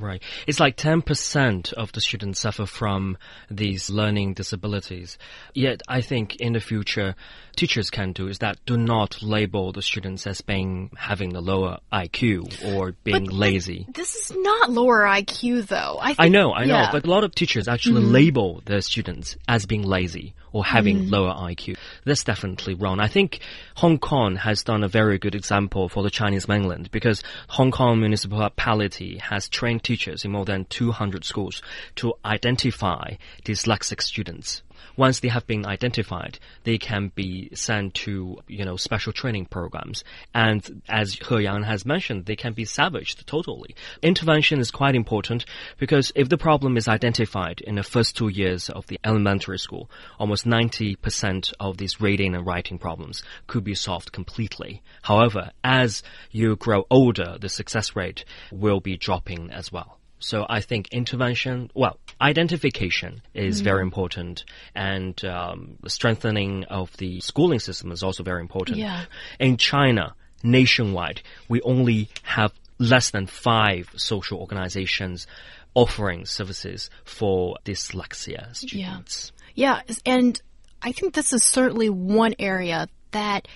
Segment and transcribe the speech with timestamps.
[0.00, 0.22] Right.
[0.46, 3.18] It's like 10% of the students suffer from
[3.50, 5.18] these learning disabilities.
[5.54, 7.14] Yet, I think in the future,
[7.54, 11.78] teachers can do is that do not label the students as being having a lower
[11.92, 13.86] IQ or being But, lazy.
[13.92, 15.98] This is not lower IQ though.
[16.00, 16.92] I, think, I know, I know, yeah.
[16.92, 18.12] but a lot of teachers actually mm-hmm.
[18.12, 21.10] label their students as being lazy or having mm.
[21.10, 21.76] lower IQ.
[22.04, 23.00] That's definitely wrong.
[23.00, 23.40] I think
[23.76, 28.00] Hong Kong has done a very good example for the Chinese mainland because Hong Kong
[28.00, 31.62] municipality has trained teachers in more than 200 schools
[31.96, 34.62] to identify dyslexic students.
[34.96, 40.04] Once they have been identified, they can be sent to, you know, special training programs.
[40.34, 43.74] And as He Yang has mentioned, they can be salvaged totally.
[44.02, 45.44] Intervention is quite important
[45.78, 49.90] because if the problem is identified in the first two years of the elementary school,
[50.18, 54.82] almost 90% of these reading and writing problems could be solved completely.
[55.02, 59.99] However, as you grow older, the success rate will be dropping as well.
[60.20, 67.58] So I think intervention, well, identification is very important, and um, strengthening of the schooling
[67.58, 68.78] system is also very important.
[68.78, 69.04] Yeah.
[69.38, 75.26] In China, nationwide, we only have less than five social organizations
[75.74, 79.32] offering services for dyslexia students.
[79.54, 80.40] Yeah, Yeah, and
[80.82, 83.48] I think this is certainly one area that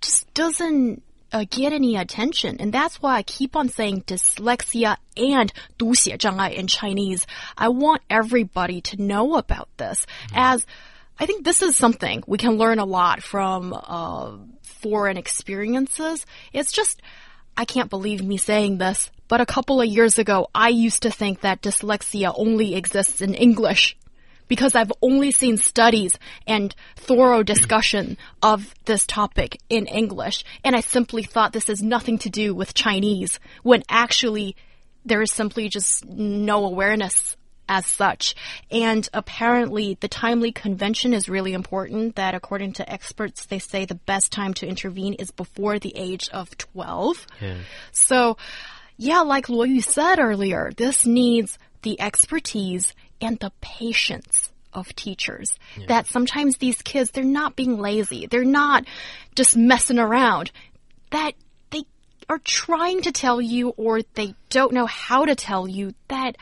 [0.00, 5.51] just doesn't uh, get any attention, and that's why I keep on saying dyslexia and
[5.77, 7.25] 读写障碍 in Chinese.
[7.57, 10.65] I want everybody to know about this, as
[11.19, 16.25] I think this is something we can learn a lot from uh, foreign experiences.
[16.53, 17.01] It's just
[17.57, 21.11] I can't believe me saying this, but a couple of years ago, I used to
[21.11, 23.97] think that dyslexia only exists in English
[24.52, 30.80] because I've only seen studies and thorough discussion of this topic in English, and I
[30.80, 34.54] simply thought this has nothing to do with Chinese, when actually
[35.06, 37.34] there is simply just no awareness
[37.66, 38.34] as such.
[38.70, 42.16] And apparently, the timely convention is really important.
[42.16, 46.28] That, according to experts, they say the best time to intervene is before the age
[46.28, 47.26] of 12.
[47.92, 48.36] So,
[48.98, 52.92] yeah, like Luo Yu said earlier, this needs the expertise
[53.22, 55.58] and the patience of teachers.
[55.86, 58.26] That sometimes these kids, they're not being lazy.
[58.26, 58.84] They're not
[59.34, 60.50] just messing around.
[61.10, 61.32] That
[61.70, 61.82] they
[62.28, 66.36] are trying to tell you or they don't know how to tell you that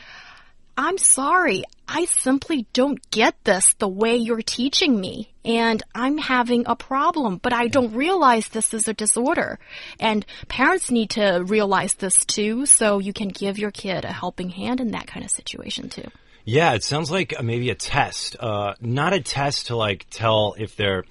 [0.77, 1.63] I'm sorry.
[1.87, 5.33] I simply don't get this the way you're teaching me.
[5.43, 9.59] And I'm having a problem, but I don't realize this is a disorder.
[9.99, 14.49] And parents need to realize this too, so you can give your kid a helping
[14.49, 16.09] hand in that kind of situation too.
[16.51, 18.35] Yeah, it sounds like uh, maybe a test.
[18.37, 21.05] Uh, not a test to like tell if they're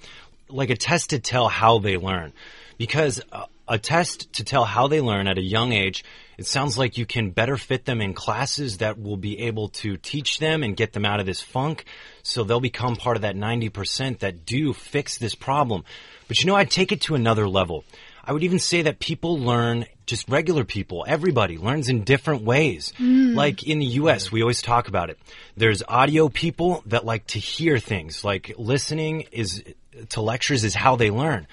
[0.49, 2.33] like a test to tell how they learn.
[2.77, 6.05] Because uh, a test to tell how they learn at a young age,
[6.37, 9.97] it sounds like you can better fit them in classes that will be able to
[9.97, 11.85] teach them and get them out of this funk.
[12.21, 15.85] So they'll become part of that 90% that do fix this problem.
[16.27, 17.83] But you know, I'd take it to another level.
[18.23, 22.93] I would even say that people learn, just regular people, everybody learns in different ways.
[23.35, 25.17] Like in the US, we always talk about it.
[25.57, 29.63] There's audio people that like to hear things, like listening is,
[30.09, 31.47] to lectures is how they learn.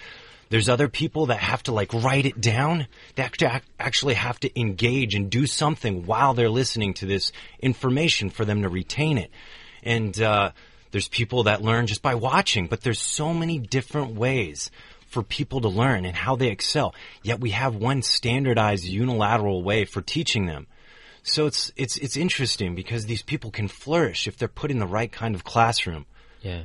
[0.50, 2.86] There's other people that have to like write it down.
[3.14, 7.06] They have to ac- actually have to engage and do something while they're listening to
[7.06, 9.30] this information for them to retain it.
[9.82, 10.52] And, uh,
[10.90, 14.70] there's people that learn just by watching, but there's so many different ways
[15.08, 16.94] for people to learn and how they excel.
[17.22, 20.66] Yet we have one standardized unilateral way for teaching them.
[21.22, 24.86] So it's, it's, it's interesting because these people can flourish if they're put in the
[24.86, 26.06] right kind of classroom.
[26.40, 26.64] Yeah.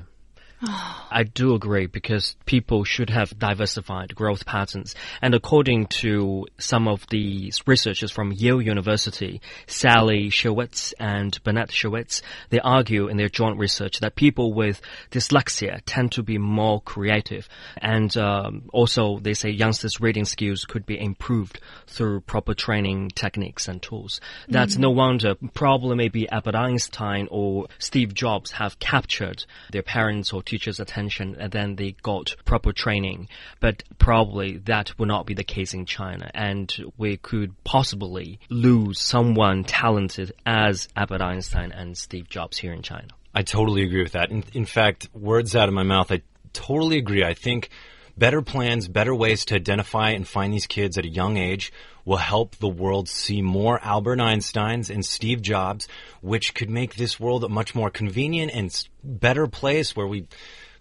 [0.66, 4.96] I do agree because people should have diversified growth patterns.
[5.22, 12.22] And according to some of the researchers from Yale University, Sally Shaywitz and Bernard Shaywitz,
[12.50, 14.82] they argue in their joint research that people with
[15.12, 17.48] dyslexia tend to be more creative.
[17.78, 23.68] And um, also, they say youngsters' reading skills could be improved through proper training techniques
[23.68, 24.22] and tools.
[24.48, 30.42] That's no wonder probably maybe Albert Einstein or Steve Jobs have captured their parents or
[30.54, 33.28] teachers' attention and then they got proper training.
[33.60, 39.00] But probably that will not be the case in China and we could possibly lose
[39.00, 43.08] someone talented as Albert Einstein and Steve Jobs here in China.
[43.34, 44.30] I totally agree with that.
[44.30, 46.22] In, in fact, words out of my mouth, I
[46.54, 47.24] totally agree.
[47.24, 47.70] I think
[48.18, 51.72] better plans, better ways to identify and find these kids at a young age
[52.06, 55.88] will help the world see more Albert Einsteins and Steve Jobs,
[56.22, 60.28] which could make this world a much more convenient and better place where we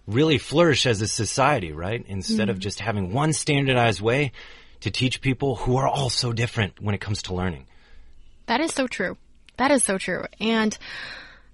[0.05, 2.03] really flourish as a society, right?
[2.07, 2.51] Instead mm.
[2.51, 4.31] of just having one standardized way
[4.81, 7.65] to teach people who are all so different when it comes to learning.
[8.47, 9.17] That is so true.
[9.55, 10.25] That is so true.
[10.41, 10.77] And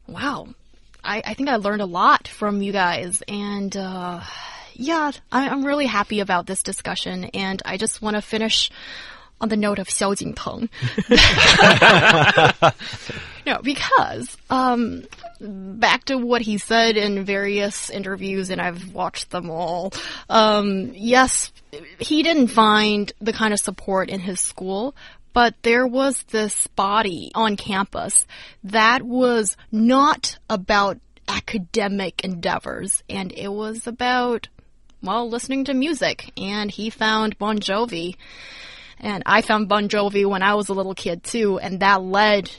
[0.08, 0.48] wow,
[1.04, 3.22] I, I think I learned a lot from you guys.
[3.28, 4.22] And uh,
[4.80, 7.26] yeah, I'm really happy about this discussion.
[7.26, 8.72] And I just want to finish
[9.42, 10.70] on the note of Xiao Jingteng.
[13.46, 15.04] no, because um,
[15.40, 19.94] back to what he said in various interviews, and I've watched them all.
[20.30, 21.52] Um, yes,
[22.00, 24.96] he didn't find the kind of support in his school,
[25.34, 28.26] but there was this body on campus
[28.64, 31.00] that was not about
[31.30, 34.50] academic endeavors, and it was about,
[35.02, 36.32] well, listening to music.
[36.38, 38.16] And he found Bon Jovi.
[39.00, 42.52] And I found Bon Jovi when I was a little kid too, and that led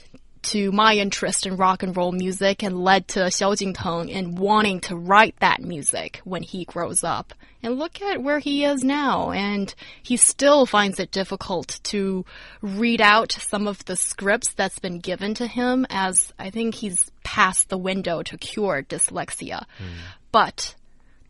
[0.43, 4.81] to my interest in rock and roll music and led to Xiao Jingteng in wanting
[4.81, 7.35] to write that music when he grows up.
[7.63, 12.25] And look at where he is now, and he still finds it difficult to
[12.63, 17.11] read out some of the scripts that's been given to him as I think he's
[17.23, 19.67] past the window to cure dyslexia.
[19.79, 19.99] Mm.
[20.33, 20.75] But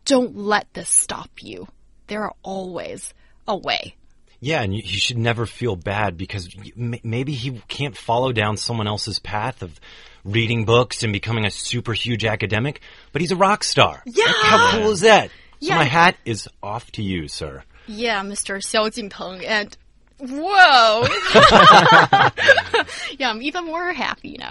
[0.05, 1.67] don't let this stop you.
[2.07, 3.13] There are always
[3.47, 3.95] a way.
[4.39, 8.87] Yeah, and you, you, should never feel bad because maybe he can't follow down someone
[8.87, 9.79] else's path of
[10.25, 12.81] reading books and becoming a super huge academic,
[13.11, 14.01] but he's a rock star.
[14.05, 14.25] Yeah.
[14.27, 15.29] How cool is that?
[15.61, 15.75] So yeah.
[15.75, 17.63] my hat is off to you, sir.
[17.85, 18.57] Yeah, Mr.
[18.57, 19.45] Xiao Jingteng.
[19.45, 19.77] And
[20.19, 21.05] whoa.
[23.19, 24.49] yeah, I'm even more happy now.